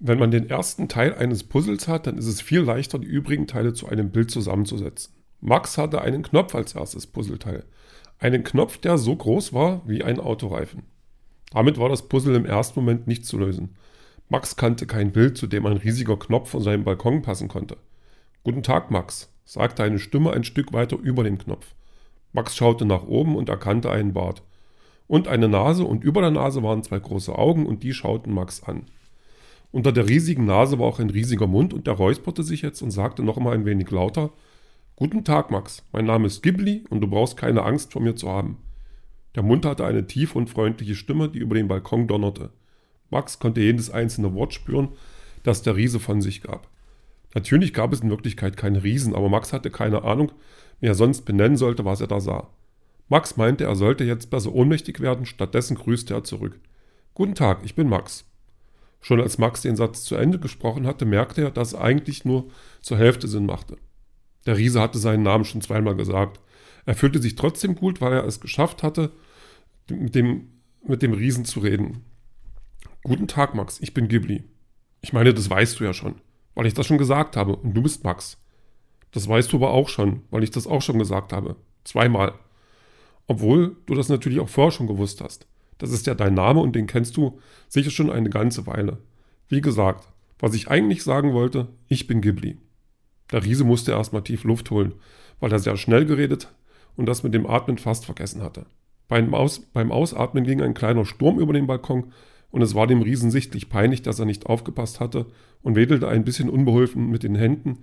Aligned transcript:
Wenn 0.00 0.18
man 0.18 0.30
den 0.30 0.48
ersten 0.48 0.88
Teil 0.88 1.14
eines 1.14 1.42
Puzzles 1.42 1.88
hat, 1.88 2.06
dann 2.06 2.18
ist 2.18 2.26
es 2.26 2.40
viel 2.40 2.60
leichter, 2.60 3.00
die 3.00 3.08
übrigen 3.08 3.48
Teile 3.48 3.72
zu 3.72 3.88
einem 3.88 4.10
Bild 4.10 4.30
zusammenzusetzen. 4.30 5.12
Max 5.40 5.76
hatte 5.76 6.02
einen 6.02 6.22
Knopf 6.22 6.54
als 6.54 6.74
erstes 6.74 7.06
Puzzleteil. 7.06 7.64
Einen 8.20 8.44
Knopf, 8.44 8.78
der 8.78 8.96
so 8.96 9.14
groß 9.16 9.52
war 9.52 9.82
wie 9.86 10.04
ein 10.04 10.20
Autoreifen. 10.20 10.84
Damit 11.52 11.78
war 11.78 11.88
das 11.88 12.08
Puzzle 12.08 12.36
im 12.36 12.46
ersten 12.46 12.78
Moment 12.80 13.06
nicht 13.08 13.24
zu 13.24 13.38
lösen. 13.38 13.76
Max 14.28 14.56
kannte 14.56 14.86
kein 14.86 15.12
Bild, 15.12 15.36
zu 15.36 15.46
dem 15.46 15.66
ein 15.66 15.78
riesiger 15.78 16.18
Knopf 16.18 16.50
von 16.50 16.62
seinem 16.62 16.84
Balkon 16.84 17.22
passen 17.22 17.48
konnte. 17.48 17.76
Guten 18.44 18.62
Tag, 18.62 18.90
Max, 18.90 19.32
sagte 19.44 19.82
eine 19.82 19.98
Stimme 19.98 20.32
ein 20.32 20.44
Stück 20.44 20.72
weiter 20.72 20.96
über 20.96 21.24
dem 21.24 21.38
Knopf. 21.38 21.74
Max 22.32 22.56
schaute 22.56 22.84
nach 22.84 23.04
oben 23.04 23.36
und 23.36 23.48
erkannte 23.48 23.90
einen 23.90 24.12
Bart. 24.12 24.42
Und 25.06 25.26
eine 25.26 25.48
Nase 25.48 25.84
und 25.84 26.04
über 26.04 26.20
der 26.20 26.30
Nase 26.30 26.62
waren 26.62 26.82
zwei 26.82 26.98
große 26.98 27.36
Augen 27.36 27.66
und 27.66 27.82
die 27.82 27.94
schauten 27.94 28.32
Max 28.34 28.62
an. 28.62 28.84
Unter 29.70 29.92
der 29.92 30.08
riesigen 30.08 30.46
Nase 30.46 30.78
war 30.78 30.86
auch 30.86 30.98
ein 30.98 31.10
riesiger 31.10 31.46
Mund 31.46 31.74
und 31.74 31.86
der 31.86 31.94
räusperte 31.94 32.42
sich 32.42 32.62
jetzt 32.62 32.80
und 32.80 32.90
sagte 32.90 33.22
noch 33.22 33.36
einmal 33.36 33.54
ein 33.54 33.66
wenig 33.66 33.90
lauter: 33.90 34.30
Guten 34.96 35.24
Tag, 35.24 35.50
Max. 35.50 35.84
Mein 35.92 36.06
Name 36.06 36.26
ist 36.26 36.42
Ghibli 36.42 36.84
und 36.88 37.00
du 37.00 37.06
brauchst 37.06 37.36
keine 37.36 37.62
Angst 37.62 37.92
vor 37.92 38.02
mir 38.02 38.14
zu 38.14 38.28
haben. 38.28 38.58
Der 39.34 39.42
Mund 39.42 39.66
hatte 39.66 39.84
eine 39.84 40.06
tiefe 40.06 40.38
und 40.38 40.48
freundliche 40.48 40.94
Stimme, 40.94 41.28
die 41.28 41.38
über 41.38 41.54
den 41.54 41.68
Balkon 41.68 42.08
donnerte. 42.08 42.50
Max 43.10 43.38
konnte 43.38 43.60
jedes 43.60 43.90
einzelne 43.90 44.34
Wort 44.34 44.54
spüren, 44.54 44.88
das 45.42 45.62
der 45.62 45.76
Riese 45.76 46.00
von 46.00 46.20
sich 46.22 46.42
gab. 46.42 46.68
Natürlich 47.34 47.74
gab 47.74 47.92
es 47.92 48.00
in 48.00 48.10
Wirklichkeit 48.10 48.56
keine 48.56 48.82
Riesen, 48.82 49.14
aber 49.14 49.28
Max 49.28 49.52
hatte 49.52 49.70
keine 49.70 50.02
Ahnung, 50.02 50.32
wie 50.80 50.86
er 50.86 50.94
sonst 50.94 51.22
benennen 51.22 51.56
sollte, 51.56 51.84
was 51.84 52.00
er 52.00 52.06
da 52.06 52.20
sah. 52.20 52.48
Max 53.08 53.36
meinte, 53.36 53.64
er 53.64 53.76
sollte 53.76 54.04
jetzt 54.04 54.30
besser 54.30 54.52
ohnmächtig 54.54 55.00
werden, 55.00 55.26
stattdessen 55.26 55.76
grüßte 55.76 56.14
er 56.14 56.24
zurück. 56.24 56.58
Guten 57.14 57.34
Tag, 57.34 57.60
ich 57.64 57.74
bin 57.74 57.88
Max. 57.88 58.27
Schon 59.00 59.20
als 59.20 59.38
Max 59.38 59.62
den 59.62 59.76
Satz 59.76 60.04
zu 60.04 60.16
Ende 60.16 60.38
gesprochen 60.38 60.86
hatte, 60.86 61.04
merkte 61.04 61.42
er, 61.42 61.50
dass 61.50 61.68
es 61.68 61.74
eigentlich 61.74 62.24
nur 62.24 62.50
zur 62.80 62.98
Hälfte 62.98 63.28
Sinn 63.28 63.46
machte. 63.46 63.76
Der 64.46 64.56
Riese 64.56 64.80
hatte 64.80 64.98
seinen 64.98 65.22
Namen 65.22 65.44
schon 65.44 65.60
zweimal 65.60 65.94
gesagt. 65.94 66.40
Er 66.86 66.94
fühlte 66.94 67.20
sich 67.20 67.36
trotzdem 67.36 67.74
gut, 67.74 68.00
weil 68.00 68.12
er 68.12 68.24
es 68.24 68.40
geschafft 68.40 68.82
hatte, 68.82 69.12
mit 69.90 70.14
dem, 70.14 70.48
mit 70.84 71.02
dem 71.02 71.12
Riesen 71.12 71.44
zu 71.44 71.60
reden. 71.60 72.04
Guten 73.02 73.28
Tag, 73.28 73.54
Max, 73.54 73.78
ich 73.80 73.94
bin 73.94 74.08
Ghibli. 74.08 74.44
Ich 75.00 75.12
meine, 75.12 75.32
das 75.32 75.48
weißt 75.48 75.78
du 75.78 75.84
ja 75.84 75.92
schon 75.92 76.16
weil 76.58 76.66
ich 76.66 76.74
das 76.74 76.88
schon 76.88 76.98
gesagt 76.98 77.36
habe 77.36 77.54
und 77.54 77.72
du 77.74 77.82
bist 77.82 78.02
Max. 78.02 78.36
Das 79.12 79.28
weißt 79.28 79.52
du 79.52 79.58
aber 79.58 79.70
auch 79.70 79.88
schon, 79.88 80.24
weil 80.30 80.42
ich 80.42 80.50
das 80.50 80.66
auch 80.66 80.82
schon 80.82 80.98
gesagt 80.98 81.32
habe. 81.32 81.54
Zweimal. 81.84 82.34
Obwohl 83.28 83.76
du 83.86 83.94
das 83.94 84.08
natürlich 84.08 84.40
auch 84.40 84.48
vorher 84.48 84.72
schon 84.72 84.88
gewusst 84.88 85.20
hast. 85.20 85.46
Das 85.78 85.90
ist 85.92 86.06
ja 86.06 86.14
dein 86.14 86.34
Name 86.34 86.60
und 86.60 86.74
den 86.74 86.86
kennst 86.86 87.16
du 87.16 87.38
sicher 87.68 87.90
schon 87.90 88.10
eine 88.10 88.30
ganze 88.30 88.66
Weile. 88.66 88.98
Wie 89.48 89.60
gesagt, 89.60 90.08
was 90.38 90.54
ich 90.54 90.68
eigentlich 90.68 91.02
sagen 91.02 91.32
wollte, 91.32 91.68
ich 91.88 92.06
bin 92.06 92.20
Ghibli. 92.20 92.58
Der 93.32 93.44
Riese 93.44 93.64
musste 93.64 93.92
erstmal 93.92 94.22
tief 94.22 94.44
Luft 94.44 94.70
holen, 94.70 94.94
weil 95.40 95.52
er 95.52 95.58
sehr 95.58 95.76
schnell 95.76 96.04
geredet 96.04 96.52
und 96.96 97.06
das 97.06 97.22
mit 97.22 97.34
dem 97.34 97.46
Atmen 97.46 97.78
fast 97.78 98.04
vergessen 98.04 98.42
hatte. 98.42 98.66
Beim, 99.08 99.34
Aus, 99.34 99.60
beim 99.60 99.90
Ausatmen 99.90 100.44
ging 100.44 100.60
ein 100.60 100.74
kleiner 100.74 101.04
Sturm 101.04 101.38
über 101.38 101.52
den 101.52 101.66
Balkon 101.66 102.12
und 102.50 102.62
es 102.62 102.74
war 102.74 102.86
dem 102.86 103.02
Riesen 103.02 103.30
sichtlich 103.30 103.68
peinlich, 103.68 104.02
dass 104.02 104.18
er 104.18 104.26
nicht 104.26 104.46
aufgepasst 104.46 105.00
hatte 105.00 105.26
und 105.62 105.76
wedelte 105.76 106.08
ein 106.08 106.24
bisschen 106.24 106.50
unbeholfen 106.50 107.10
mit 107.10 107.22
den 107.22 107.34
Händen, 107.34 107.78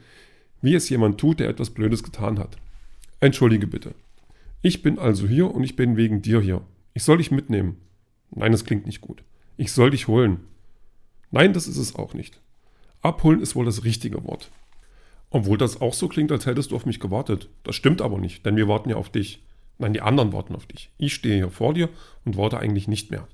wie 0.62 0.76
es 0.76 0.90
jemand 0.90 1.20
tut, 1.20 1.40
der 1.40 1.50
etwas 1.50 1.72
Blödes 1.72 2.04
getan 2.04 2.40
hat. 2.40 2.58
Entschuldige 3.20 3.68
bitte. 3.68 3.94
Ich 4.62 4.82
bin 4.82 4.98
also 5.00 5.28
hier 5.28 5.54
und 5.54 5.64
ich 5.64 5.76
bin 5.76 5.98
wegen 5.98 6.22
dir 6.22 6.42
hier. 6.42 6.62
Ich 6.96 7.04
soll 7.04 7.18
dich 7.18 7.30
mitnehmen. 7.30 7.78
Nein, 8.32 8.54
das 8.54 8.64
klingt 8.64 8.86
nicht 8.86 9.02
gut. 9.02 9.22
Ich 9.58 9.74
soll 9.74 9.92
dich 9.92 10.08
holen. 10.08 10.40
Nein, 11.30 11.52
das 11.52 11.68
ist 11.68 11.78
es 11.78 11.94
auch 11.94 12.14
nicht. 12.14 12.40
Abholen 13.02 13.42
ist 13.42 13.54
wohl 13.54 13.66
das 13.66 13.84
richtige 13.84 14.24
Wort. 14.24 14.50
Obwohl 15.30 15.58
das 15.58 15.82
auch 15.82 15.94
so 15.94 16.08
klingt, 16.08 16.32
als 16.32 16.46
hättest 16.46 16.72
du 16.72 16.76
auf 16.78 16.86
mich 16.86 17.02
gewartet. 17.02 17.50
Das 17.64 17.76
stimmt 17.76 18.02
aber 18.02 18.18
nicht, 18.18 18.46
denn 18.46 18.56
wir 18.56 18.70
warten 18.70 18.90
ja 18.90 18.96
auf 18.96 19.10
dich. 19.10 19.44
Nein, 19.78 19.92
die 19.92 20.02
anderen 20.02 20.32
warten 20.32 20.56
auf 20.56 20.66
dich. 20.68 20.90
Ich 20.98 21.14
stehe 21.14 21.36
hier 21.36 21.50
vor 21.50 21.74
dir 21.74 21.90
und 22.24 22.38
warte 22.38 22.60
eigentlich 22.60 22.88
nicht 22.88 23.12
mehr. 23.12 23.28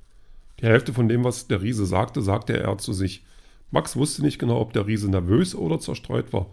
Die 0.59 0.66
Hälfte 0.66 0.91
von 0.91 1.07
dem, 1.07 1.23
was 1.23 1.47
der 1.47 1.61
Riese 1.61 1.85
sagte, 1.85 2.23
sagte 2.23 2.57
er 2.57 2.79
zu 2.79 2.94
sich. 2.94 3.23
Max 3.69 3.95
wusste 3.95 4.23
nicht 4.23 4.39
genau, 4.39 4.59
ob 4.59 4.73
der 4.73 4.88
Riese 4.88 5.07
nervös 5.07 5.53
oder 5.53 5.79
zerstreut 5.79 6.33
war, 6.33 6.47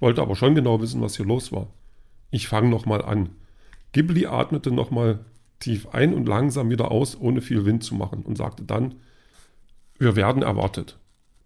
wollte 0.00 0.22
aber 0.22 0.34
schon 0.34 0.56
genau 0.56 0.80
wissen, 0.80 1.00
was 1.02 1.16
hier 1.16 1.26
los 1.26 1.52
war. 1.52 1.68
Ich 2.32 2.48
fange 2.48 2.68
nochmal 2.68 3.02
an. 3.02 3.28
Ghibli 3.92 4.26
atmete 4.26 4.72
nochmal 4.72 5.20
tief 5.60 5.88
ein 5.88 6.14
und 6.14 6.28
langsam 6.28 6.70
wieder 6.70 6.90
aus, 6.90 7.18
ohne 7.20 7.40
viel 7.40 7.64
Wind 7.64 7.82
zu 7.84 7.94
machen, 7.94 8.22
und 8.22 8.36
sagte 8.36 8.64
dann, 8.64 8.94
wir 9.98 10.16
werden 10.16 10.42
erwartet. 10.42 10.98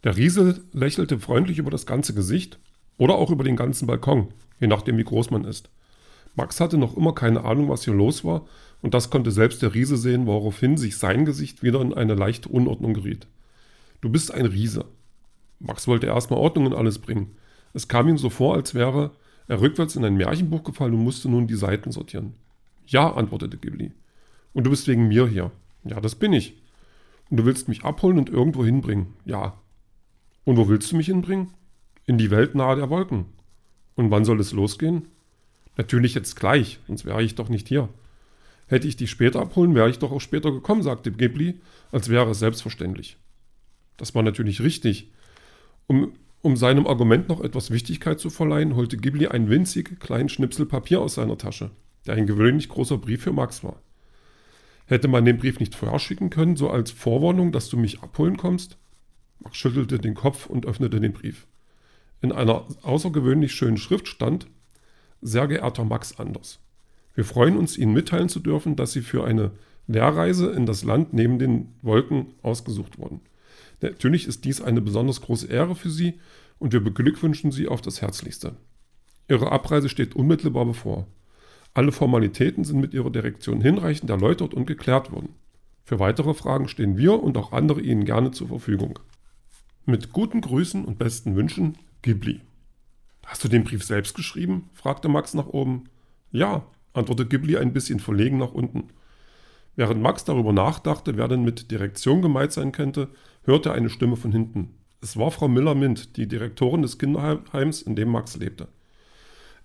Der 0.05 0.17
Riese 0.17 0.63
lächelte 0.73 1.19
freundlich 1.19 1.59
über 1.59 1.71
das 1.71 1.87
ganze 1.87 2.15
Gesicht 2.15 2.59
oder 2.99 3.15
auch 3.15 3.31
über 3.31 3.45
den 3.45 3.57
ganzen 3.57 3.87
Balkon, 3.87 4.29
je 4.61 4.67
nachdem 4.67 4.99
wie 4.99 5.05
groß 5.05 5.31
man 5.31 5.45
ist. 5.45 5.71
Max 6.35 6.61
hatte 6.61 6.79
noch 6.79 6.97
immer 6.97 7.15
keine 7.15 7.45
Ahnung, 7.45 7.69
was 7.69 7.85
hier 7.85 7.95
los 7.95 8.25
war, 8.25 8.47
und 8.81 8.95
das 8.95 9.11
konnte 9.11 9.31
selbst 9.31 9.63
der 9.63 9.75
Riese 9.75 9.97
sehen, 9.97 10.27
woraufhin 10.27 10.77
sich 10.77 10.97
sein 10.97 11.25
Gesicht 11.25 11.63
wieder 11.63 11.81
in 11.81 11.95
eine 11.95 12.15
leichte 12.15 12.49
Unordnung 12.49 12.95
geriet. 12.95 13.27
Du 14.01 14.11
bist 14.11 14.33
ein 14.33 14.47
Riese. 14.47 14.87
Max 15.61 15.87
wollte 15.87 16.09
erstmal 16.09 16.41
Ordnung 16.41 16.67
in 16.67 16.75
alles 16.75 16.99
bringen. 16.99 17.37
Es 17.73 17.87
kam 17.87 18.09
ihm 18.09 18.19
so 18.19 18.31
vor, 18.31 18.55
als 18.55 18.75
wäre 18.75 19.13
er 19.47 19.61
rückwärts 19.61 19.97
in 19.97 20.05
ein 20.05 20.17
Märchenbuch 20.17 20.65
gefallen 20.65 20.95
und 20.95 21.05
musste 21.05 21.29
nun 21.29 21.47
die 21.47 21.55
Seiten 21.55 21.93
sortieren. 21.93 22.35
Ja, 22.87 23.13
antwortete 23.13 23.59
Ghibli. 23.59 23.93
Und 24.53 24.65
du 24.65 24.71
bist 24.71 24.89
wegen 24.89 25.09
mir 25.09 25.27
hier. 25.27 25.51
Ja, 25.85 26.01
das 26.01 26.15
bin 26.15 26.33
ich. 26.33 26.55
Und 27.31 27.39
du 27.39 27.45
willst 27.45 27.69
mich 27.69 27.85
abholen 27.85 28.19
und 28.19 28.29
irgendwo 28.29 28.65
hinbringen. 28.65 29.15
Ja. 29.25 29.59
Und 30.45 30.57
wo 30.57 30.69
willst 30.69 30.93
du 30.93 30.97
mich 30.97 31.07
hinbringen? 31.07 31.49
In 32.05 32.19
die 32.19 32.31
Welt 32.31 32.55
nahe 32.55 32.77
der 32.77 32.91
Wolken. 32.91 33.27
Und 33.95 34.11
wann 34.11 34.25
soll 34.25 34.41
es 34.41 34.53
losgehen? 34.53 35.09
Natürlich 35.77 36.15
jetzt 36.15 36.37
gleich, 36.37 36.79
sonst 36.87 37.05
wäre 37.05 37.23
ich 37.23 37.35
doch 37.35 37.49
nicht 37.49 37.69
hier. 37.69 37.89
Hätte 38.67 38.89
ich 38.89 38.97
dich 38.97 39.11
später 39.11 39.41
abholen, 39.41 39.75
wäre 39.75 39.91
ich 39.91 39.99
doch 39.99 40.13
auch 40.13 40.21
später 40.21 40.51
gekommen, 40.51 40.83
sagte 40.83 41.13
Ghibli, 41.13 41.61
als 41.91 42.09
wäre 42.09 42.31
es 42.31 42.39
selbstverständlich. 42.39 43.17
Das 43.97 44.15
war 44.15 44.23
natürlich 44.23 44.63
richtig. 44.63 45.11
Um, 45.87 46.13
um 46.43 46.57
seinem 46.57 46.87
Argument 46.87 47.29
noch 47.29 47.41
etwas 47.41 47.71
Wichtigkeit 47.71 48.19
zu 48.19 48.31
verleihen, 48.31 48.77
holte 48.77 48.97
Ghibli 48.97 49.29
einen 49.29 49.49
winzig 49.49 50.01
kleinen 50.01 50.29
Schnipsel 50.29 50.67
Papier 50.67 51.01
aus 51.01 51.15
seiner 51.15 51.39
Tasche, 51.39 51.71
der 52.07 52.15
ein 52.15 52.27
gewöhnlich 52.27 52.69
großer 52.69 52.99
Brief 52.99 53.23
für 53.23 53.33
Max 53.33 53.63
war. 53.63 53.81
Hätte 54.93 55.09
man 55.09 55.25
den 55.25 55.39
Brief 55.39 55.59
nicht 55.59 55.75
vorher 55.75 55.99
schicken 55.99 56.29
können, 56.29 56.55
so 56.55 56.69
als 56.69 56.91
Vorwarnung, 56.91 57.51
dass 57.51 57.71
du 57.71 57.79
mich 57.79 58.03
abholen 58.03 58.37
kommst? 58.37 58.77
Max 59.39 59.57
schüttelte 59.57 59.99
den 59.99 60.13
Kopf 60.13 60.45
und 60.45 60.67
öffnete 60.67 61.01
den 61.01 61.15
Brief. 61.15 61.47
In 62.21 62.31
einer 62.31 62.67
außergewöhnlich 62.83 63.55
schönen 63.55 63.79
Schrift 63.79 64.07
stand 64.07 64.49
sehr 65.23 65.49
geehrter 65.49 65.85
Max 65.85 66.19
Anders, 66.19 66.61
wir 67.15 67.25
freuen 67.25 67.57
uns, 67.57 67.79
Ihnen 67.79 67.95
mitteilen 67.95 68.29
zu 68.29 68.39
dürfen, 68.39 68.77
dass 68.77 68.93
Sie 68.93 69.01
für 69.01 69.25
eine 69.25 69.53
Lehrreise 69.87 70.51
in 70.51 70.67
das 70.67 70.85
Land 70.85 71.15
neben 71.15 71.39
den 71.39 71.69
Wolken 71.81 72.35
ausgesucht 72.43 72.99
wurden. 72.99 73.23
Natürlich 73.81 74.27
ist 74.27 74.45
dies 74.45 74.61
eine 74.61 74.83
besonders 74.83 75.23
große 75.23 75.47
Ehre 75.47 75.75
für 75.75 75.89
Sie 75.89 76.21
und 76.59 76.75
wir 76.75 76.85
beglückwünschen 76.85 77.51
Sie 77.51 77.67
auf 77.67 77.81
das 77.81 78.03
Herzlichste. 78.03 78.57
Ihre 79.27 79.53
Abreise 79.53 79.89
steht 79.89 80.15
unmittelbar 80.15 80.67
bevor. 80.67 81.07
Alle 81.75 81.93
Formalitäten 81.93 82.65
sind 82.65 82.81
mit 82.81 82.93
Ihrer 82.93 83.11
Direktion 83.11 83.61
hinreichend 83.61 84.11
erläutert 84.11 84.53
und 84.53 84.67
geklärt 84.67 85.11
worden. 85.11 85.35
Für 85.85 85.99
weitere 85.99 86.35
Fragen 86.35 86.69
stehen 86.69 86.97
wir 86.97 87.23
und 87.23 87.37
auch 87.37 87.53
andere 87.53 87.81
Ihnen 87.81 88.05
gerne 88.05 88.31
zur 88.31 88.49
Verfügung. 88.49 88.99
Mit 89.87 90.13
guten 90.13 90.41
Grüßen 90.41 90.85
und 90.85 90.99
besten 90.99 91.35
Wünschen, 91.35 91.79
Ghibli. 92.03 92.41
Hast 93.27 93.43
du 93.43 93.49
den 93.49 93.65
Brief 93.65 93.85
selbst 93.85 94.15
geschrieben? 94.15 94.69
fragte 94.75 95.09
Max 95.09 95.35
nach 95.35 95.47
oben. 95.47 95.85
Ja, 96.31 96.67
antwortete 96.93 97.29
Ghibli 97.29 97.57
ein 97.57 97.73
bisschen 97.73 98.01
verlegen 98.01 98.39
nach 98.39 98.53
unten. 98.53 98.89
Während 99.75 100.03
Max 100.03 100.25
darüber 100.25 100.53
nachdachte, 100.53 101.17
wer 101.17 101.29
denn 101.29 101.43
mit 101.43 101.71
Direktion 101.71 102.21
gemeint 102.21 102.53
sein 102.53 102.73
könnte, 102.73 103.09
hörte 103.45 103.71
er 103.71 103.75
eine 103.75 103.89
Stimme 103.89 104.17
von 104.17 104.31
hinten. 104.31 104.75
Es 105.01 105.17
war 105.17 105.31
Frau 105.31 105.49
Müller-Mint, 105.49 106.17
die 106.17 106.29
Direktorin 106.29 106.83
des 106.83 106.99
Kinderheims, 106.99 107.83
in 107.83 107.97
dem 107.97 108.11
Max 108.11 108.37
lebte. 108.37 108.69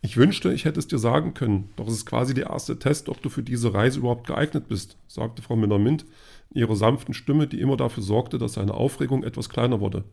Ich 0.01 0.17
wünschte, 0.17 0.53
ich 0.53 0.65
hätte 0.65 0.79
es 0.79 0.87
dir 0.87 0.99
sagen 0.99 1.33
können, 1.33 1.69
doch 1.75 1.87
es 1.87 1.93
ist 1.93 2.05
quasi 2.05 2.33
der 2.33 2.47
erste 2.47 2.77
Test, 2.77 3.09
ob 3.09 3.21
du 3.21 3.29
für 3.29 3.41
diese 3.41 3.73
Reise 3.73 3.99
überhaupt 3.99 4.27
geeignet 4.27 4.67
bist, 4.67 4.97
sagte 5.07 5.41
Frau 5.41 5.55
Müller-Mint 5.55 6.05
in 6.51 6.61
ihrer 6.61 6.75
sanften 6.75 7.13
Stimme, 7.13 7.47
die 7.47 7.59
immer 7.59 7.77
dafür 7.77 8.03
sorgte, 8.03 8.37
dass 8.37 8.53
seine 8.53 8.75
Aufregung 8.75 9.23
etwas 9.23 9.49
kleiner 9.49 9.79
wurde. 9.79 10.03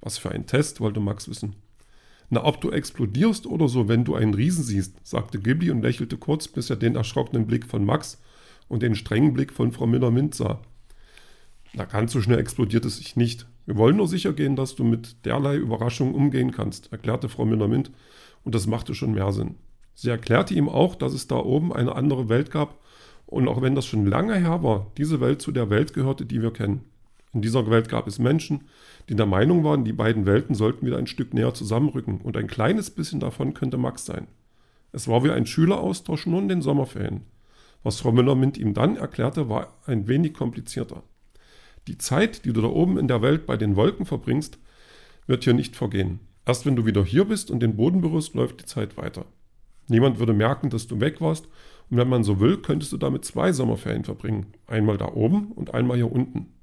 Was 0.00 0.18
für 0.18 0.30
ein 0.30 0.46
Test, 0.46 0.80
wollte 0.80 1.00
Max 1.00 1.28
wissen. 1.28 1.56
Na, 2.30 2.44
ob 2.44 2.60
du 2.60 2.70
explodierst 2.70 3.46
oder 3.46 3.68
so, 3.68 3.88
wenn 3.88 4.04
du 4.04 4.14
einen 4.14 4.34
Riesen 4.34 4.64
siehst, 4.64 4.96
sagte 5.06 5.38
Ghibli 5.38 5.70
und 5.70 5.82
lächelte 5.82 6.16
kurz, 6.16 6.48
bis 6.48 6.70
er 6.70 6.76
den 6.76 6.96
erschrockenen 6.96 7.46
Blick 7.46 7.66
von 7.66 7.84
Max 7.84 8.20
und 8.68 8.82
den 8.82 8.94
strengen 8.94 9.34
Blick 9.34 9.52
von 9.52 9.72
Frau 9.72 9.86
Miller-Mint 9.86 10.34
sah. 10.34 10.62
Na, 11.74 11.84
ganz 11.84 12.12
so 12.12 12.20
schnell 12.20 12.38
explodiert 12.38 12.84
es 12.84 12.98
sich 12.98 13.16
nicht. 13.16 13.46
Wir 13.66 13.76
wollen 13.76 13.96
nur 13.96 14.08
sicher 14.08 14.32
gehen, 14.32 14.56
dass 14.56 14.74
du 14.74 14.84
mit 14.84 15.24
derlei 15.24 15.56
Überraschungen 15.56 16.14
umgehen 16.14 16.52
kannst, 16.52 16.92
erklärte 16.92 17.28
Frau 17.28 17.44
Miller-Mint, 17.44 17.90
und 18.44 18.54
das 18.54 18.66
machte 18.66 18.94
schon 18.94 19.12
mehr 19.12 19.32
Sinn. 19.32 19.56
Sie 19.94 20.10
erklärte 20.10 20.54
ihm 20.54 20.68
auch, 20.68 20.94
dass 20.94 21.12
es 21.12 21.26
da 21.26 21.36
oben 21.36 21.72
eine 21.72 21.94
andere 21.94 22.28
Welt 22.28 22.50
gab, 22.50 22.78
und 23.26 23.48
auch 23.48 23.62
wenn 23.62 23.74
das 23.74 23.86
schon 23.86 24.06
lange 24.06 24.36
her 24.36 24.62
war, 24.62 24.92
diese 24.98 25.20
Welt 25.20 25.40
zu 25.40 25.50
der 25.50 25.70
Welt 25.70 25.94
gehörte, 25.94 26.26
die 26.26 26.42
wir 26.42 26.52
kennen. 26.52 26.84
In 27.32 27.42
dieser 27.42 27.68
Welt 27.68 27.88
gab 27.88 28.06
es 28.06 28.18
Menschen, 28.18 28.64
die 29.08 29.16
der 29.16 29.26
Meinung 29.26 29.64
waren, 29.64 29.84
die 29.84 29.92
beiden 29.92 30.24
Welten 30.24 30.54
sollten 30.54 30.86
wieder 30.86 30.98
ein 30.98 31.08
Stück 31.08 31.34
näher 31.34 31.52
zusammenrücken 31.52 32.20
und 32.20 32.36
ein 32.36 32.46
kleines 32.46 32.90
bisschen 32.90 33.18
davon 33.18 33.54
könnte 33.54 33.76
Max 33.76 34.04
sein. 34.04 34.28
Es 34.92 35.08
war 35.08 35.24
wie 35.24 35.30
ein 35.30 35.46
Schüleraustausch 35.46 36.26
nur 36.26 36.40
in 36.40 36.48
den 36.48 36.62
Sommerferien. 36.62 37.22
Was 37.82 38.00
Frau 38.00 38.12
Müller-Mint 38.12 38.56
ihm 38.56 38.72
dann 38.72 38.96
erklärte, 38.96 39.48
war 39.48 39.74
ein 39.86 40.06
wenig 40.06 40.32
komplizierter. 40.34 41.02
Die 41.88 41.98
Zeit, 41.98 42.44
die 42.44 42.52
du 42.52 42.62
da 42.62 42.68
oben 42.68 42.98
in 42.98 43.08
der 43.08 43.20
Welt 43.20 43.46
bei 43.46 43.56
den 43.56 43.74
Wolken 43.74 44.06
verbringst, 44.06 44.58
wird 45.26 45.44
hier 45.44 45.54
nicht 45.54 45.74
vergehen. 45.76 46.20
Erst 46.46 46.66
wenn 46.66 46.76
du 46.76 46.84
wieder 46.84 47.04
hier 47.04 47.24
bist 47.24 47.50
und 47.50 47.60
den 47.60 47.76
Boden 47.76 48.00
berührst, 48.00 48.34
läuft 48.34 48.60
die 48.60 48.66
Zeit 48.66 48.96
weiter. 48.96 49.24
Niemand 49.88 50.18
würde 50.18 50.32
merken, 50.32 50.70
dass 50.70 50.86
du 50.86 51.00
weg 51.00 51.20
warst, 51.20 51.48
und 51.90 51.98
wenn 51.98 52.08
man 52.08 52.24
so 52.24 52.40
will, 52.40 52.58
könntest 52.58 52.92
du 52.92 52.96
damit 52.96 53.24
zwei 53.24 53.52
Sommerferien 53.52 54.04
verbringen. 54.04 54.46
Einmal 54.66 54.96
da 54.96 55.12
oben 55.12 55.52
und 55.52 55.74
einmal 55.74 55.96
hier 55.96 56.10
unten. 56.10 56.54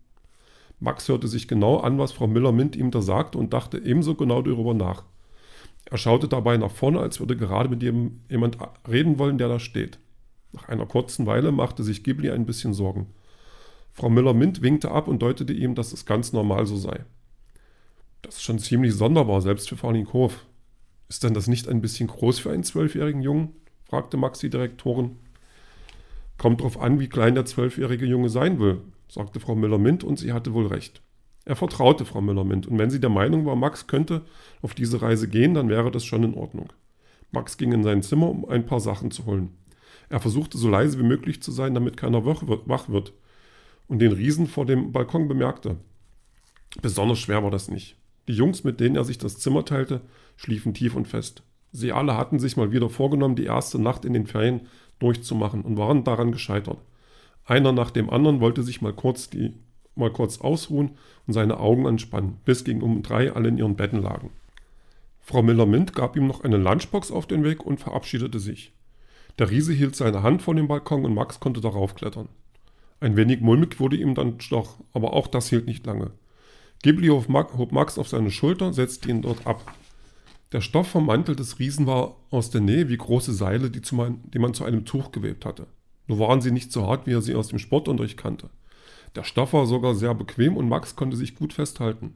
Max 0.80 1.08
hörte 1.08 1.28
sich 1.28 1.48
genau 1.48 1.78
an, 1.78 2.00
was 2.00 2.12
Frau 2.12 2.26
Müller-Mint 2.26 2.76
ihm 2.76 2.90
da 2.90 3.02
sagte 3.02 3.38
und 3.38 3.54
dachte 3.54 3.78
ebenso 3.78 4.16
genau 4.16 4.42
darüber 4.42 4.74
nach. 4.74 5.04
Er 5.86 5.98
schaute 5.98 6.28
dabei 6.28 6.58
nach 6.58 6.72
vorne, 6.72 7.00
als 7.00 7.20
würde 7.20 7.38
gerade 7.38 7.70
mit 7.70 7.84
jemand 7.84 8.58
reden 8.90 9.20
wollen, 9.20 9.38
der 9.38 9.48
da 9.48 9.60
steht. 9.60 10.00
Nach 10.54 10.68
einer 10.70 10.86
kurzen 10.88 11.28
Weile 11.28 11.52
machte 11.52 11.84
sich 11.84 12.04
Ghibli 12.04 12.32
ein 12.32 12.46
bisschen 12.46 12.74
Sorgen. 12.74 13.08
Frau 13.94 14.10
Müller-Mint 14.10 14.62
winkte 14.62 14.92
ab 14.92 15.08
und 15.08 15.22
deutete 15.22 15.54
ihm, 15.54 15.76
dass 15.76 15.94
es 15.94 16.06
ganz 16.06 16.34
normal 16.34 16.66
so 16.66 16.78
sei. 16.78 17.06
Das 18.22 18.36
ist 18.36 18.44
schon 18.44 18.60
ziemlich 18.60 18.94
sonderbar, 18.94 19.42
selbst 19.42 19.70
für 19.70 19.78
Frau 19.78 19.94
Hof. 19.94 20.46
Ist 21.10 21.24
denn 21.24 21.34
das 21.34 21.48
nicht 21.48 21.68
ein 21.68 21.82
bisschen 21.82 22.08
groß 22.08 22.40
für 22.40 22.52
einen 22.52 22.64
zwölfjährigen 22.64 23.22
Jungen? 23.22 23.54
fragte 23.84 24.16
Max 24.16 24.40
die 24.40 24.50
Direktorin. 24.50 25.18
Kommt 26.38 26.62
drauf 26.62 26.80
an, 26.80 27.00
wie 27.00 27.10
klein 27.10 27.36
der 27.36 27.46
zwölfjährige 27.46 28.06
Junge 28.06 28.30
sein 28.30 28.60
will, 28.60 28.82
sagte 29.10 29.40
Frau 29.40 29.56
Müller-Mint 29.56 30.04
und 30.04 30.18
sie 30.18 30.34
hatte 30.34 30.54
wohl 30.54 30.68
recht. 30.68 31.02
Er 31.44 31.56
vertraute 31.56 32.06
Frau 32.06 32.22
Müller-Mint 32.22 32.68
und 32.68 32.80
wenn 32.80 32.90
sie 32.90 33.00
der 33.00 33.10
Meinung 33.10 33.46
war, 33.46 33.56
Max 33.56 33.88
könnte 33.88 34.22
auf 34.62 34.74
diese 34.74 35.02
Reise 35.02 35.28
gehen, 35.28 35.54
dann 35.54 35.70
wäre 35.70 35.92
das 35.92 36.06
schon 36.06 36.24
in 36.24 36.36
Ordnung. 36.36 36.72
Max 37.32 37.58
ging 37.58 37.74
in 37.74 37.84
sein 37.84 38.04
Zimmer, 38.04 38.30
um 38.30 38.46
ein 38.46 38.66
paar 38.66 38.80
Sachen 38.80 39.12
zu 39.12 39.26
holen. 39.26 39.50
Er 40.10 40.20
versuchte 40.20 40.58
so 40.58 40.70
leise 40.70 41.00
wie 41.00 41.04
möglich 41.04 41.42
zu 41.42 41.52
sein, 41.52 41.74
damit 41.74 41.98
keiner 41.98 42.26
wach 42.26 42.90
wird 42.90 43.14
und 43.88 44.00
den 44.00 44.12
Riesen 44.12 44.48
vor 44.48 44.66
dem 44.66 44.92
Balkon 44.92 45.28
bemerkte. 45.28 45.78
Besonders 46.82 47.20
schwer 47.20 47.44
war 47.44 47.52
das 47.52 47.70
nicht. 47.70 47.98
Die 48.28 48.34
Jungs, 48.34 48.64
mit 48.64 48.80
denen 48.80 48.96
er 48.96 49.04
sich 49.04 49.18
das 49.18 49.38
Zimmer 49.40 49.66
teilte, 49.66 50.02
schliefen 50.36 50.74
tief 50.74 50.96
und 50.96 51.08
fest. 51.08 51.44
Sie 51.72 51.92
alle 51.92 52.18
hatten 52.18 52.40
sich 52.40 52.58
mal 52.58 52.72
wieder 52.72 52.90
vorgenommen, 52.90 53.36
die 53.36 53.46
erste 53.46 53.80
Nacht 53.80 54.06
in 54.06 54.14
den 54.14 54.28
Ferien 54.28 54.62
durchzumachen 55.00 55.62
und 55.62 55.78
waren 55.78 56.04
daran 56.04 56.32
gescheitert. 56.32 56.78
Einer 57.46 57.72
nach 57.72 57.92
dem 57.92 58.10
anderen 58.10 58.40
wollte 58.40 58.64
sich 58.64 58.82
mal 58.82 58.94
kurz, 58.94 59.30
die, 59.30 59.54
mal 59.96 60.12
kurz 60.12 60.40
ausruhen 60.40 60.92
und 61.28 61.34
seine 61.34 61.60
Augen 61.60 61.88
anspannen, 61.88 62.38
bis 62.46 62.64
gegen 62.64 62.82
um 62.82 63.02
drei 63.02 63.34
alle 63.34 63.50
in 63.50 63.58
ihren 63.58 63.76
Betten 63.76 64.02
lagen. 64.02 64.32
Frau 65.22 65.42
Miller-Mint 65.42 65.94
gab 65.94 66.16
ihm 66.16 66.28
noch 66.28 66.44
eine 66.44 66.58
Lunchbox 66.58 67.12
auf 67.12 67.26
den 67.26 67.44
Weg 67.44 67.66
und 67.66 67.80
verabschiedete 67.80 68.40
sich. 68.40 68.74
Der 69.40 69.50
Riese 69.50 69.74
hielt 69.74 69.96
seine 69.96 70.24
Hand 70.24 70.42
vor 70.42 70.56
dem 70.56 70.68
Balkon 70.68 71.06
und 71.06 71.14
Max 71.14 71.40
konnte 71.40 71.62
darauf 71.62 71.96
klettern. 71.96 72.28
Ein 73.00 73.16
wenig 73.16 73.42
mulmig 73.42 73.80
wurde 73.80 73.96
ihm 73.96 74.14
dann 74.14 74.38
doch, 74.50 74.78
aber 74.94 75.14
auch 75.14 75.28
das 75.28 75.50
hielt 75.50 75.66
nicht 75.66 75.86
lange. 75.86 76.12
Ghibli 76.84 77.10
hob 77.10 77.72
Max 77.72 77.98
auf 77.98 78.08
seine 78.08 78.32
Schulter, 78.32 78.74
setzte 78.74 79.10
ihn 79.10 79.22
dort 79.22 79.46
ab. 79.46 79.76
Der 80.52 80.62
Stoff 80.62 80.88
vom 80.88 81.06
Mantel 81.06 81.36
des 81.36 81.60
Riesen 81.60 81.86
war 81.86 82.18
aus 82.30 82.50
der 82.50 82.62
Nähe 82.62 82.90
wie 82.90 82.98
große 82.98 83.34
Seile, 83.34 83.70
die, 83.70 83.82
man, 83.96 84.20
die 84.32 84.40
man 84.40 84.54
zu 84.54 84.66
einem 84.66 84.84
Tuch 84.84 85.12
gewebt 85.12 85.46
hatte. 85.46 85.68
Nur 86.08 86.20
waren 86.20 86.42
sie 86.42 86.52
nicht 86.52 86.72
so 86.72 86.88
hart, 86.88 87.08
wie 87.08 87.14
er 87.14 87.22
sie 87.22 87.36
aus 87.36 87.50
dem 87.50 87.60
Sportunterricht 87.60 88.18
kannte. 88.18 88.50
Der 89.16 89.24
Stoff 89.24 89.54
war 89.54 89.66
sogar 89.66 89.96
sehr 89.96 90.16
bequem 90.16 90.58
und 90.58 90.68
Max 90.68 90.96
konnte 90.96 91.16
sich 91.16 91.36
gut 91.36 91.54
festhalten. 91.54 92.16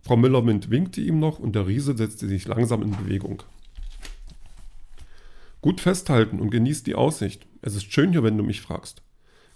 Frau 0.00 0.16
Müller-Mint 0.16 0.70
winkte 0.70 1.00
ihm 1.00 1.18
noch 1.18 1.38
und 1.38 1.54
der 1.54 1.66
Riese 1.66 1.96
setzte 1.96 2.26
sich 2.26 2.48
langsam 2.48 2.82
in 2.82 2.92
Bewegung. 2.92 3.42
Gut 5.60 5.80
festhalten 5.80 6.40
und 6.40 6.50
genießt 6.50 6.86
die 6.86 6.94
Aussicht. 6.94 7.46
Es 7.60 7.74
ist 7.74 7.92
schön 7.92 8.12
hier, 8.12 8.22
wenn 8.22 8.38
du 8.38 8.42
mich 8.42 8.62
fragst. 8.62 9.02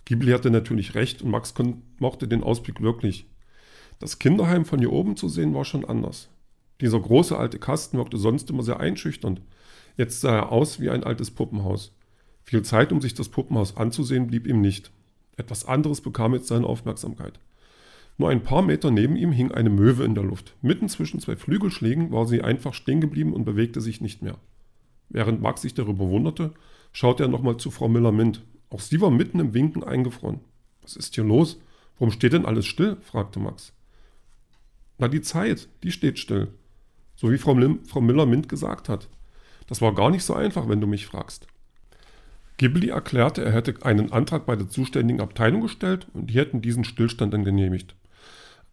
Ghibli 0.04 0.32
hatte 0.32 0.50
natürlich 0.50 0.94
recht 0.94 1.22
und 1.22 1.30
Max 1.30 1.54
mochte 1.98 2.28
den 2.28 2.42
Ausblick 2.42 2.82
wirklich. 2.82 3.26
Das 3.98 4.18
Kinderheim 4.18 4.64
von 4.64 4.78
hier 4.78 4.92
oben 4.92 5.16
zu 5.16 5.28
sehen 5.28 5.54
war 5.54 5.64
schon 5.64 5.84
anders. 5.84 6.28
Dieser 6.80 7.00
große 7.00 7.36
alte 7.36 7.58
Kasten 7.58 7.98
wirkte 7.98 8.18
sonst 8.18 8.50
immer 8.50 8.62
sehr 8.62 8.80
einschüchternd. 8.80 9.40
Jetzt 9.96 10.20
sah 10.20 10.36
er 10.36 10.52
aus 10.52 10.80
wie 10.80 10.90
ein 10.90 11.04
altes 11.04 11.30
Puppenhaus. 11.30 11.92
Viel 12.42 12.62
Zeit, 12.62 12.92
um 12.92 13.00
sich 13.00 13.14
das 13.14 13.28
Puppenhaus 13.28 13.76
anzusehen, 13.76 14.26
blieb 14.26 14.46
ihm 14.46 14.60
nicht. 14.60 14.90
Etwas 15.36 15.64
anderes 15.64 16.00
bekam 16.00 16.34
jetzt 16.34 16.48
seine 16.48 16.66
Aufmerksamkeit. 16.66 17.38
Nur 18.18 18.28
ein 18.28 18.42
paar 18.42 18.62
Meter 18.62 18.90
neben 18.90 19.16
ihm 19.16 19.32
hing 19.32 19.50
eine 19.50 19.70
Möwe 19.70 20.04
in 20.04 20.14
der 20.14 20.24
Luft. 20.24 20.54
Mitten 20.62 20.88
zwischen 20.88 21.20
zwei 21.20 21.36
Flügelschlägen 21.36 22.12
war 22.12 22.26
sie 22.26 22.42
einfach 22.42 22.74
stehen 22.74 23.00
geblieben 23.00 23.32
und 23.32 23.44
bewegte 23.44 23.80
sich 23.80 24.00
nicht 24.00 24.22
mehr. 24.22 24.36
Während 25.08 25.40
Max 25.40 25.62
sich 25.62 25.74
darüber 25.74 26.08
wunderte, 26.08 26.52
schaute 26.92 27.24
er 27.24 27.28
nochmal 27.28 27.56
zu 27.56 27.70
Frau 27.70 27.88
Müller-Mint. 27.88 28.42
Auch 28.70 28.80
sie 28.80 29.00
war 29.00 29.10
mitten 29.10 29.40
im 29.40 29.54
Winken 29.54 29.82
eingefroren. 29.82 30.40
Was 30.82 30.96
ist 30.96 31.14
hier 31.14 31.24
los? 31.24 31.60
Warum 31.98 32.12
steht 32.12 32.32
denn 32.32 32.46
alles 32.46 32.66
still? 32.66 32.96
fragte 33.00 33.40
Max. 33.40 33.72
Na, 34.98 35.08
die 35.08 35.22
Zeit, 35.22 35.68
die 35.82 35.92
steht 35.92 36.18
still. 36.18 36.48
So 37.16 37.30
wie 37.30 37.38
Frau, 37.38 37.56
Frau 37.86 38.00
Müller-Mint 38.00 38.48
gesagt 38.48 38.88
hat. 38.88 39.08
Das 39.66 39.80
war 39.80 39.94
gar 39.94 40.10
nicht 40.10 40.24
so 40.24 40.34
einfach, 40.34 40.68
wenn 40.68 40.80
du 40.80 40.86
mich 40.86 41.06
fragst. 41.06 41.46
Ghibli 42.56 42.90
erklärte, 42.90 43.44
er 43.44 43.52
hätte 43.52 43.74
einen 43.84 44.12
Antrag 44.12 44.46
bei 44.46 44.54
der 44.54 44.68
zuständigen 44.68 45.20
Abteilung 45.20 45.62
gestellt 45.62 46.06
und 46.12 46.30
die 46.30 46.34
hätten 46.34 46.62
diesen 46.62 46.84
Stillstand 46.84 47.34
dann 47.34 47.44
genehmigt. 47.44 47.96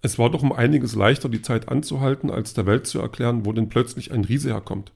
Es 0.04 0.20
war 0.20 0.30
doch 0.30 0.44
um 0.44 0.52
einiges 0.52 0.96
leichter, 0.96 1.30
die 1.30 1.42
Zeit 1.42 1.70
anzuhalten, 1.70 2.30
als 2.30 2.54
der 2.54 2.66
Welt 2.66 2.88
zu 2.88 3.00
erklären, 3.00 3.46
wo 3.46 3.54
denn 3.54 3.70
plötzlich 3.70 4.12
ein 4.12 4.26
Riese 4.26 4.50
herkommt. 4.50 4.92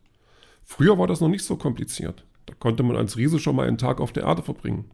Früher 0.63 0.97
war 0.97 1.07
das 1.07 1.21
noch 1.21 1.29
nicht 1.29 1.45
so 1.45 1.57
kompliziert. 1.57 2.25
Da 2.45 2.53
konnte 2.53 2.83
man 2.83 2.95
als 2.95 3.17
Riese 3.17 3.39
schon 3.39 3.55
mal 3.55 3.67
einen 3.67 3.77
Tag 3.77 3.99
auf 3.99 4.13
der 4.13 4.23
Erde 4.23 4.41
verbringen. 4.41 4.91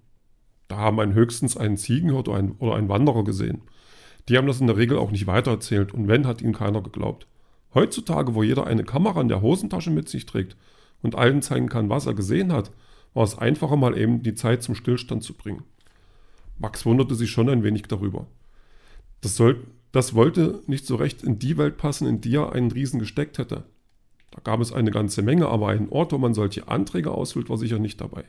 Da 0.68 0.77
haben 0.77 1.00
einen 1.00 1.13
höchstens 1.13 1.57
einen 1.57 1.77
Ziegenhirt 1.77 2.27
oder 2.27 2.75
einen 2.75 2.89
Wanderer 2.89 3.24
gesehen. 3.24 3.62
Die 4.30 4.38
haben 4.38 4.48
das 4.48 4.62
in 4.62 4.68
der 4.68 4.78
Regel 4.78 4.98
auch 4.98 5.12
nicht 5.12 5.28
weitererzählt 5.28 5.94
und 5.94 6.08
wenn, 6.08 6.28
hat 6.28 6.42
ihnen 6.42 6.54
keiner 6.54 6.82
geglaubt. 6.82 7.28
Heutzutage, 7.74 8.36
wo 8.36 8.44
jeder 8.44 8.68
eine 8.68 8.84
Kamera 8.84 9.22
in 9.22 9.30
der 9.30 9.42
Hosentasche 9.42 9.92
mit 9.92 10.10
sich 10.10 10.26
trägt 10.26 10.56
und 11.02 11.16
allen 11.16 11.42
zeigen 11.42 11.70
kann, 11.70 11.90
was 11.90 12.06
er 12.06 12.14
gesehen 12.14 12.52
hat, 12.52 12.72
war 13.14 13.24
es 13.24 13.38
einfacher, 13.38 13.76
mal 13.76 13.98
eben 13.98 14.24
die 14.24 14.36
Zeit 14.36 14.64
zum 14.64 14.76
Stillstand 14.76 15.24
zu 15.24 15.34
bringen. 15.34 15.63
Max 16.60 16.86
wunderte 16.86 17.16
sich 17.16 17.32
schon 17.32 17.50
ein 17.50 17.63
wenig 17.63 17.84
darüber. 17.84 18.28
Das, 19.22 19.36
soll, 19.36 19.62
das 19.92 20.13
wollte 20.13 20.62
nicht 20.68 20.86
so 20.86 20.96
recht 20.96 21.24
in 21.24 21.40
die 21.40 21.58
Welt 21.58 21.78
passen, 21.78 22.08
in 22.08 22.22
die 22.22 22.36
er 22.36 22.54
einen 22.54 22.72
Riesen 22.72 23.00
gesteckt 23.00 23.38
hätte. 23.38 23.63
Da 24.32 24.42
gab 24.44 24.62
es 24.62 24.72
eine 24.72 24.92
ganze 24.92 25.22
Menge, 25.22 25.48
aber 25.48 25.70
einen 25.70 25.90
Ort, 25.90 26.13
wo 26.13 26.18
man 26.18 26.34
solche 26.34 26.68
Anträge 26.68 27.12
ausfüllt, 27.12 27.50
war 27.50 27.58
sicher 27.58 27.80
nicht 27.80 28.00
dabei. 28.00 28.24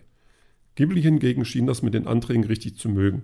Ghibli 0.74 1.02
hingegen 1.02 1.44
schien 1.44 1.66
das 1.66 1.82
mit 1.82 1.94
den 1.94 2.06
Anträgen 2.06 2.44
richtig 2.44 2.76
zu 2.76 2.88
mögen. 2.88 3.22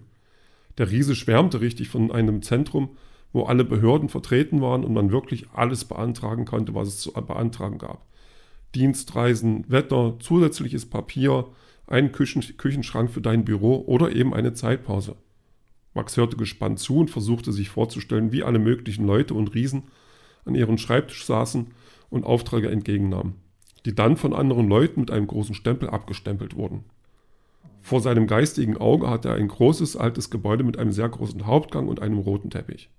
Der 0.79 0.91
Riese 0.91 1.15
schwärmte 1.15 1.61
richtig 1.61 1.89
von 1.89 2.11
einem 2.13 2.41
Zentrum, 2.43 2.91
wo 3.33 3.43
alle 3.43 3.65
Behörden 3.65 4.09
vertreten 4.09 4.63
waren 4.63 4.85
und 4.85 4.95
man 4.95 5.11
wirklich 5.11 5.51
alles 5.53 5.85
beantragen 5.85 6.45
konnte, 6.45 6.75
was 6.75 6.89
es 6.89 6.99
zu 6.99 7.13
beantragen 7.13 7.79
gab. 7.79 8.07
Dienstreisen, 8.75 9.65
Wetter, 9.69 10.17
zusätzliches 10.21 10.87
Papier, 10.87 11.47
einen 11.87 12.13
Küchen 12.13 12.43
Küchenschrank 12.57 13.11
für 13.11 13.21
dein 13.21 13.45
Büro 13.45 13.83
oder 13.87 14.15
eben 14.15 14.35
eine 14.35 14.53
Zeitpause. 14.53 15.17
Max 15.95 16.17
hörte 16.17 16.37
gespannt 16.37 16.79
zu 16.79 16.99
und 16.99 17.11
versuchte 17.11 17.53
sich 17.53 17.71
vorzustellen, 17.71 18.31
wie 18.31 18.45
alle 18.45 18.59
möglichen 18.59 19.07
Leute 19.07 19.35
und 19.35 19.55
Riesen 19.55 19.85
an 20.45 20.55
ihrem 20.55 20.79
Schreibtisch 20.79 21.25
saßen 21.25 21.69
und 22.11 22.25
Aufträge 22.25 22.71
entgegennahmen, 22.71 23.35
die 23.85 23.95
dann 23.95 24.17
von 24.17 24.33
anderen 24.33 24.69
Leuten 24.69 25.01
mit 25.01 25.11
einem 25.11 25.27
großen 25.27 25.55
Stempel 25.55 25.91
abgestempelt 25.91 26.55
wurden. 26.57 26.85
Vor 27.89 28.03
seinem 28.03 28.27
geistigen 28.27 28.77
Auge 28.77 29.09
hatte 29.09 29.31
er 29.31 29.37
ein 29.37 29.49
großes 29.49 29.97
altes 29.97 30.29
Gebäude 30.29 30.63
mit 30.63 30.79
einem 30.79 30.93
sehr 30.93 31.09
großen 31.09 31.47
Hauptgang 31.47 31.89
und 31.89 32.03
einem 32.03 32.19
roten 32.19 32.51
Teppich. 32.51 32.91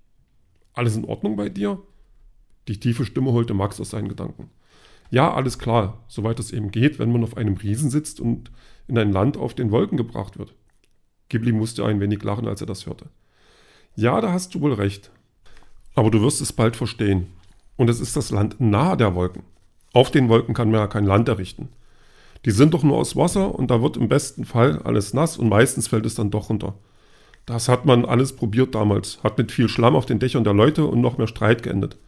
Alles 0.72 0.96
in 0.96 1.04
Ordnung 1.04 1.36
bei 1.36 1.48
dir? 1.48 1.80
Die 2.66 2.80
tiefe 2.80 3.04
Stimme 3.04 3.30
holte 3.30 3.54
Max 3.54 3.80
aus 3.80 3.90
seinen 3.90 4.08
Gedanken. 4.08 4.50
Ja, 5.08 5.32
alles 5.32 5.60
klar, 5.60 6.02
soweit 6.08 6.40
es 6.40 6.50
eben 6.50 6.72
geht, 6.72 6.98
wenn 6.98 7.12
man 7.12 7.22
auf 7.22 7.36
einem 7.36 7.56
Riesen 7.56 7.88
sitzt 7.88 8.18
und 8.18 8.50
in 8.88 8.98
ein 8.98 9.12
Land 9.12 9.36
auf 9.36 9.54
den 9.54 9.70
Wolken 9.70 9.96
gebracht 9.96 10.40
wird. 10.40 10.56
Ghibli 11.28 11.52
musste 11.52 11.84
ein 11.84 12.00
wenig 12.00 12.24
lachen, 12.24 12.48
als 12.48 12.60
er 12.60 12.66
das 12.66 12.86
hörte. 12.86 13.10
Ja, 13.94 14.20
da 14.20 14.32
hast 14.32 14.56
du 14.56 14.60
wohl 14.60 14.72
recht. 14.72 15.12
Aber 15.94 16.10
du 16.10 16.20
wirst 16.20 16.40
es 16.40 16.52
bald 16.52 16.74
verstehen. 16.74 17.28
Und 17.76 17.88
es 17.90 18.00
ist 18.00 18.16
das 18.16 18.32
Land 18.32 18.60
nahe 18.60 18.96
der 18.96 19.14
Wolken. 19.14 19.44
Auf 19.92 20.10
den 20.10 20.28
Wolken 20.28 20.52
kann 20.52 20.72
man 20.72 20.80
ja 20.80 20.88
kein 20.88 21.04
Land 21.04 21.28
errichten. 21.28 21.68
Die 22.44 22.50
sind 22.50 22.72
doch 22.72 22.82
nur 22.82 22.96
aus 22.96 23.16
Wasser 23.16 23.54
und 23.54 23.70
da 23.70 23.82
wird 23.82 23.96
im 23.96 24.08
besten 24.08 24.44
Fall 24.44 24.80
alles 24.82 25.12
nass 25.12 25.36
und 25.36 25.48
meistens 25.48 25.88
fällt 25.88 26.06
es 26.06 26.14
dann 26.14 26.30
doch 26.30 26.48
runter. 26.48 26.74
Das 27.46 27.68
hat 27.68 27.84
man 27.84 28.04
alles 28.04 28.34
probiert 28.34 28.74
damals, 28.74 29.22
hat 29.22 29.36
mit 29.36 29.52
viel 29.52 29.68
Schlamm 29.68 29.96
auf 29.96 30.06
den 30.06 30.18
Dächern 30.18 30.44
der 30.44 30.54
Leute 30.54 30.84
und 30.84 31.00
noch 31.00 31.18
mehr 31.18 31.26
Streit 31.26 31.62
geendet. 31.62 31.98